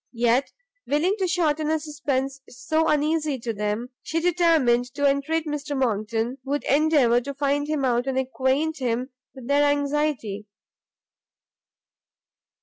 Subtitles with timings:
[0.17, 0.51] Yet,
[0.87, 6.39] willing to shorten a suspence so uneasy to them, she determined to entreat Mr Monckton
[6.43, 10.47] would endeavour to find him out, and acquaint him with their anxiety.